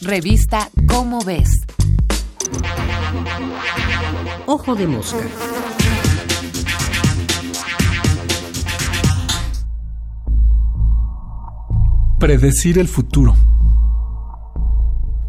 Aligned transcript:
Revista 0.00 0.70
Cómo 0.86 1.18
ves. 1.24 1.50
Ojo 4.46 4.76
de 4.76 4.86
mosca. 4.86 5.18
Predecir 12.20 12.78
el 12.78 12.86
futuro. 12.86 13.34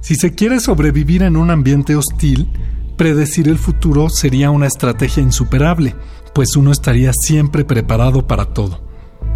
Si 0.00 0.14
se 0.14 0.34
quiere 0.34 0.60
sobrevivir 0.60 1.24
en 1.24 1.36
un 1.36 1.50
ambiente 1.50 1.94
hostil, 1.94 2.48
predecir 2.96 3.48
el 3.48 3.58
futuro 3.58 4.08
sería 4.08 4.50
una 4.50 4.66
estrategia 4.66 5.22
insuperable, 5.22 5.94
pues 6.34 6.56
uno 6.56 6.72
estaría 6.72 7.12
siempre 7.12 7.66
preparado 7.66 8.26
para 8.26 8.46
todo. 8.46 8.80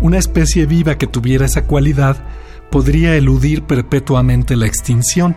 Una 0.00 0.16
especie 0.16 0.64
viva 0.64 0.96
que 0.96 1.06
tuviera 1.06 1.44
esa 1.44 1.66
cualidad 1.66 2.24
podría 2.70 3.16
eludir 3.16 3.62
perpetuamente 3.62 4.56
la 4.56 4.66
extinción. 4.66 5.36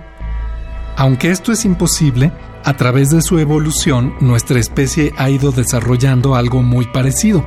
Aunque 0.95 1.31
esto 1.31 1.52
es 1.52 1.66
imposible, 1.66 2.31
a 2.63 2.76
través 2.77 3.09
de 3.09 3.22
su 3.22 3.39
evolución 3.39 4.13
nuestra 4.20 4.59
especie 4.59 5.13
ha 5.17 5.30
ido 5.30 5.52
desarrollando 5.52 6.36
algo 6.36 6.62
muy 6.62 6.86
parecido, 6.86 7.45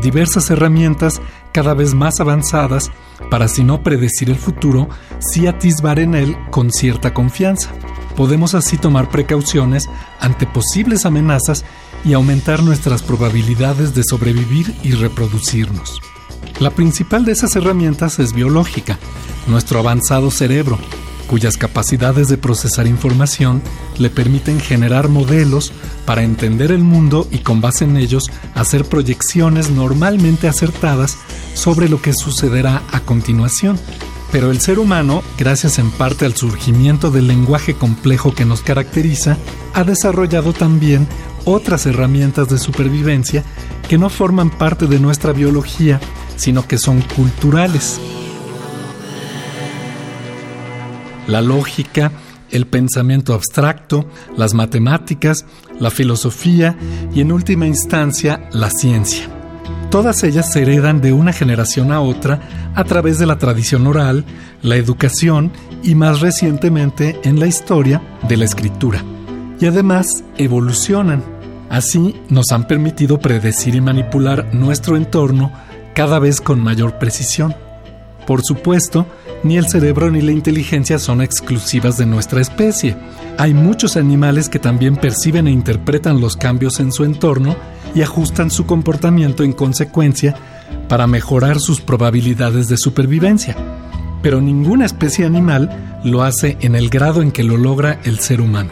diversas 0.00 0.50
herramientas 0.50 1.20
cada 1.52 1.74
vez 1.74 1.94
más 1.94 2.20
avanzadas 2.20 2.90
para 3.30 3.46
si 3.46 3.62
no 3.62 3.82
predecir 3.82 4.30
el 4.30 4.36
futuro, 4.36 4.88
sí 5.20 5.46
atisbar 5.46 5.98
en 5.98 6.14
él 6.14 6.36
con 6.50 6.72
cierta 6.72 7.14
confianza. 7.14 7.70
Podemos 8.16 8.54
así 8.54 8.76
tomar 8.76 9.10
precauciones 9.10 9.88
ante 10.20 10.46
posibles 10.46 11.06
amenazas 11.06 11.64
y 12.04 12.14
aumentar 12.14 12.62
nuestras 12.62 13.02
probabilidades 13.02 13.94
de 13.94 14.02
sobrevivir 14.02 14.74
y 14.82 14.92
reproducirnos. 14.92 16.00
La 16.60 16.70
principal 16.70 17.24
de 17.24 17.32
esas 17.32 17.56
herramientas 17.56 18.18
es 18.18 18.32
biológica, 18.32 18.98
nuestro 19.46 19.78
avanzado 19.78 20.30
cerebro, 20.30 20.78
cuyas 21.26 21.56
capacidades 21.56 22.28
de 22.28 22.36
procesar 22.36 22.86
información 22.86 23.62
le 23.98 24.10
permiten 24.10 24.60
generar 24.60 25.08
modelos 25.08 25.72
para 26.04 26.22
entender 26.22 26.70
el 26.72 26.82
mundo 26.82 27.26
y 27.30 27.38
con 27.38 27.60
base 27.60 27.84
en 27.84 27.96
ellos 27.96 28.30
hacer 28.54 28.84
proyecciones 28.84 29.70
normalmente 29.70 30.46
acertadas 30.46 31.16
sobre 31.54 31.88
lo 31.88 32.02
que 32.02 32.12
sucederá 32.12 32.82
a 32.92 33.00
continuación. 33.00 33.78
Pero 34.30 34.50
el 34.50 34.60
ser 34.60 34.78
humano, 34.78 35.22
gracias 35.38 35.78
en 35.78 35.90
parte 35.90 36.24
al 36.24 36.34
surgimiento 36.34 37.10
del 37.10 37.28
lenguaje 37.28 37.74
complejo 37.74 38.34
que 38.34 38.44
nos 38.44 38.62
caracteriza, 38.62 39.36
ha 39.74 39.84
desarrollado 39.84 40.52
también 40.52 41.06
otras 41.44 41.86
herramientas 41.86 42.48
de 42.48 42.58
supervivencia 42.58 43.44
que 43.88 43.98
no 43.98 44.08
forman 44.08 44.50
parte 44.50 44.86
de 44.86 45.00
nuestra 45.00 45.32
biología, 45.32 46.00
sino 46.36 46.66
que 46.66 46.78
son 46.78 47.00
culturales. 47.02 48.00
La 51.26 51.40
lógica, 51.40 52.10
el 52.50 52.66
pensamiento 52.66 53.34
abstracto, 53.34 54.06
las 54.36 54.54
matemáticas, 54.54 55.44
la 55.78 55.90
filosofía 55.90 56.76
y 57.14 57.20
en 57.20 57.32
última 57.32 57.66
instancia 57.66 58.48
la 58.52 58.70
ciencia. 58.70 59.28
Todas 59.90 60.24
ellas 60.24 60.50
se 60.50 60.62
heredan 60.62 61.00
de 61.00 61.12
una 61.12 61.32
generación 61.32 61.92
a 61.92 62.00
otra 62.00 62.72
a 62.74 62.84
través 62.84 63.18
de 63.18 63.26
la 63.26 63.36
tradición 63.36 63.86
oral, 63.86 64.24
la 64.62 64.76
educación 64.76 65.52
y 65.82 65.94
más 65.94 66.20
recientemente 66.20 67.20
en 67.24 67.38
la 67.38 67.46
historia 67.46 68.02
de 68.26 68.36
la 68.38 68.46
escritura. 68.46 69.04
Y 69.60 69.66
además 69.66 70.24
evolucionan. 70.38 71.22
Así 71.68 72.16
nos 72.28 72.52
han 72.52 72.66
permitido 72.66 73.18
predecir 73.18 73.74
y 73.74 73.80
manipular 73.80 74.54
nuestro 74.54 74.96
entorno 74.96 75.52
cada 75.94 76.18
vez 76.18 76.40
con 76.40 76.60
mayor 76.60 76.98
precisión. 76.98 77.54
Por 78.26 78.42
supuesto, 78.42 79.06
ni 79.42 79.56
el 79.56 79.68
cerebro 79.68 80.10
ni 80.10 80.20
la 80.20 80.32
inteligencia 80.32 80.98
son 80.98 81.20
exclusivas 81.20 81.98
de 81.98 82.06
nuestra 82.06 82.40
especie. 82.40 82.96
Hay 83.38 83.52
muchos 83.54 83.96
animales 83.96 84.48
que 84.48 84.60
también 84.60 84.96
perciben 84.96 85.48
e 85.48 85.50
interpretan 85.50 86.20
los 86.20 86.36
cambios 86.36 86.78
en 86.78 86.92
su 86.92 87.04
entorno 87.04 87.56
y 87.94 88.02
ajustan 88.02 88.50
su 88.50 88.64
comportamiento 88.64 89.42
en 89.42 89.52
consecuencia 89.52 90.36
para 90.88 91.06
mejorar 91.06 91.58
sus 91.58 91.80
probabilidades 91.80 92.68
de 92.68 92.76
supervivencia. 92.76 93.56
Pero 94.22 94.40
ninguna 94.40 94.86
especie 94.86 95.26
animal 95.26 96.00
lo 96.04 96.22
hace 96.22 96.56
en 96.60 96.76
el 96.76 96.88
grado 96.88 97.22
en 97.22 97.32
que 97.32 97.42
lo 97.42 97.56
logra 97.56 98.00
el 98.04 98.20
ser 98.20 98.40
humano. 98.40 98.70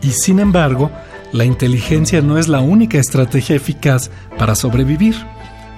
Y 0.00 0.10
sin 0.10 0.38
embargo, 0.38 0.90
la 1.32 1.44
inteligencia 1.44 2.20
no 2.20 2.38
es 2.38 2.46
la 2.46 2.60
única 2.60 2.98
estrategia 2.98 3.56
eficaz 3.56 4.10
para 4.38 4.54
sobrevivir. 4.54 5.16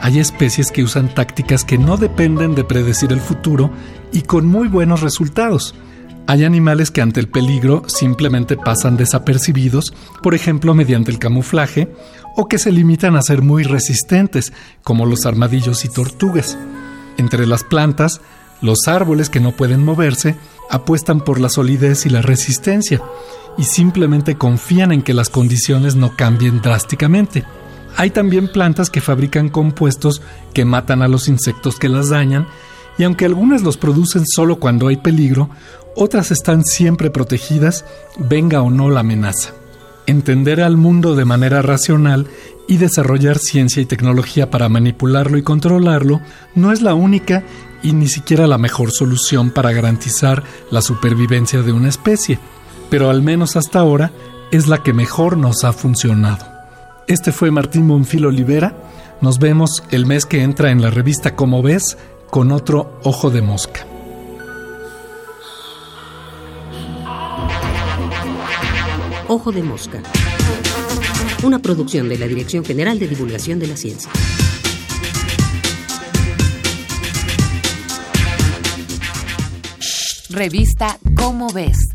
Hay 0.01 0.19
especies 0.19 0.71
que 0.71 0.83
usan 0.83 1.15
tácticas 1.15 1.65
que 1.65 1.79
no 1.79 1.97
dependen 1.97 2.55
de 2.55 2.65
predecir 2.65 3.13
el 3.13 3.21
futuro 3.21 3.71
y 4.13 4.23
con 4.23 4.47
muy 4.47 4.69
buenos 4.69 5.01
resultados. 5.01 5.75
Hay 6.27 6.45
animales 6.45 6.91
que 6.91 7.03
ante 7.03 7.21
el 7.21 7.29
peligro 7.29 7.83
simplemente 7.87 8.57
pasan 8.57 8.97
desapercibidos, 8.97 9.95
por 10.23 10.35
ejemplo 10.35 10.75
mediante 10.75 11.11
el 11.11 11.19
camuflaje, 11.19 11.93
o 12.37 12.49
que 12.49 12.59
se 12.59 12.73
limitan 12.73 13.15
a 13.17 13.23
ser 13.23 13.43
muy 13.43 13.63
resistentes, 13.63 14.53
como 14.83 15.07
los 15.07 15.27
armadillos 15.27 15.85
y 15.85 15.89
tortugas. 15.89 16.57
Entre 17.19 17.47
las 17.47 17.63
plantas, 17.63 18.21
los 18.61 18.89
árboles 18.89 19.29
que 19.29 19.41
no 19.41 19.53
pueden 19.53 19.85
moverse 19.85 20.35
apuestan 20.71 21.21
por 21.21 21.41
la 21.41 21.51
solidez 21.51 22.07
y 22.07 22.11
la 22.11 22.23
resistencia, 22.23 23.03
y 23.59 23.65
simplemente 23.65 24.37
confían 24.37 24.93
en 24.93 25.03
que 25.03 25.15
las 25.15 25.29
condiciones 25.29 25.95
no 25.95 26.17
cambien 26.17 26.61
drásticamente. 26.63 27.45
Hay 27.97 28.11
también 28.11 28.49
plantas 28.49 28.91
que 28.91 29.01
fabrican 29.01 29.49
compuestos 29.49 30.23
que 30.53 30.65
matan 30.65 31.03
a 31.03 31.09
los 31.09 31.29
insectos 31.29 31.77
que 31.79 31.89
las 31.89 32.09
dañan, 32.09 32.47
y 32.99 33.05
aunque 33.05 33.25
algunas 33.25 33.63
los 33.63 33.77
producen 33.77 34.25
solo 34.27 34.59
cuando 34.59 34.89
hay 34.89 34.97
peligro, 34.97 35.51
otras 35.97 36.31
están 36.31 36.65
siempre 36.65 37.11
protegidas, 37.11 37.85
venga 38.19 38.63
o 38.63 38.71
no 38.71 38.91
la 38.91 39.01
amenaza. 39.01 39.51
Entender 40.07 40.61
al 40.61 40.77
mundo 40.77 41.15
de 41.15 41.25
manera 41.25 41.63
racional 41.63 42.27
y 42.69 42.77
desarrollar 42.77 43.39
ciencia 43.39 43.81
y 43.81 43.87
tecnología 43.87 44.51
para 44.51 44.69
manipularlo 44.69 45.39
y 45.39 45.43
controlarlo 45.43 46.21
no 46.55 46.73
es 46.73 46.83
la 46.83 46.95
única 46.95 47.45
y 47.83 47.93
ni 47.93 48.09
siquiera 48.09 48.47
la 48.47 48.59
mejor 48.59 48.91
solución 48.91 49.51
para 49.51 49.73
garantizar 49.73 50.43
la 50.71 50.83
supervivencia 50.83 51.63
de 51.63 51.73
una 51.73 51.89
especie, 51.89 52.39
pero 52.91 53.11
al 53.11 53.23
menos 53.23 53.57
hasta 53.57 53.79
ahora 53.79 54.13
es 54.51 54.67
la 54.69 54.83
que 54.83 54.93
mejor 54.93 55.37
nos 55.37 55.65
ha 55.65 55.73
funcionado. 55.73 56.54
Este 57.07 57.33
fue 57.33 57.51
Martín 57.51 57.87
Bonfil 57.87 58.25
Olivera. 58.25 58.75
Nos 59.21 59.39
vemos 59.39 59.83
el 59.91 60.07
mes 60.07 60.25
que 60.25 60.43
entra 60.43 60.71
en 60.71 60.81
la 60.81 60.91
revista 60.91 61.37
Como 61.37 61.63
ves 61.63 61.99
con 62.31 62.51
otro 62.51 62.99
ojo 63.05 63.31
de 63.31 63.43
mosca. 63.43 63.87
Ojo 69.29 69.53
de 69.53 69.63
mosca. 69.63 70.03
Una 71.43 71.59
producción 71.59 72.09
de 72.09 72.19
la 72.19 72.27
Dirección 72.27 72.65
General 72.65 72.99
de 72.99 73.07
Divulgación 73.07 73.59
de 73.59 73.67
la 73.67 73.77
Ciencia. 73.77 74.11
Revista 80.31 80.99
Cómo 81.17 81.49
ves. 81.53 81.94